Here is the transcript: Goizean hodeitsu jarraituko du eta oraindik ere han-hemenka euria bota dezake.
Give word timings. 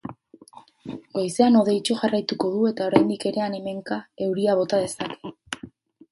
Goizean 1.17 1.57
hodeitsu 1.59 1.97
jarraituko 1.99 2.49
du 2.53 2.61
eta 2.69 2.87
oraindik 2.91 3.25
ere 3.31 3.43
han-hemenka 3.49 3.99
euria 4.29 4.57
bota 4.61 4.81
dezake. 4.85 5.35